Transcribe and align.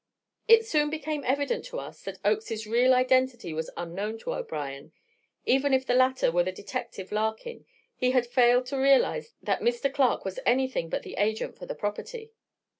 It 0.47 0.65
soon 0.65 0.89
became 0.89 1.23
evident 1.25 1.63
to 1.65 1.79
us 1.79 2.01
that 2.05 2.17
Oakes's 2.25 2.65
real 2.65 2.91
identity 2.91 3.53
was 3.53 3.69
unknown 3.77 4.17
to 4.21 4.33
O'Brien. 4.33 4.93
Even 5.45 5.75
if 5.75 5.85
the 5.85 5.93
latter 5.93 6.31
were 6.31 6.41
the 6.41 6.51
detective 6.51 7.11
Larkin, 7.11 7.67
he 7.95 8.09
had 8.09 8.25
failed 8.25 8.65
to 8.65 8.77
realize 8.79 9.35
that 9.43 9.61
Mr. 9.61 9.93
Clark 9.93 10.25
was 10.25 10.39
anything 10.43 10.89
but 10.89 11.03
the 11.03 11.17
agent 11.19 11.55
for 11.55 11.67
the 11.67 11.75
property. 11.75 12.31